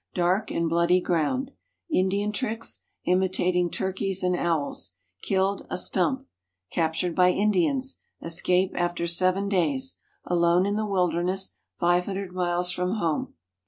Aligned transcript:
"Dark 0.15 0.49
and 0.49 0.67
Bloody 0.67 0.99
Ground." 0.99 1.51
Indian 1.91 2.31
tricks, 2.31 2.85
imitating 3.05 3.69
turkeys 3.69 4.23
and 4.23 4.35
owls. 4.35 4.93
"Killed" 5.21 5.67
a 5.69 5.77
"stump." 5.77 6.25
Captured 6.71 7.13
by 7.13 7.29
Indians. 7.29 7.97
Escape 8.19 8.71
after 8.73 9.05
seven 9.05 9.47
days. 9.47 9.99
Alone 10.25 10.65
in 10.65 10.75
the 10.75 10.87
wilderness, 10.87 11.51
500 11.79 12.31
miles 12.33 12.71
from 12.71 12.93
home. 12.95 13.35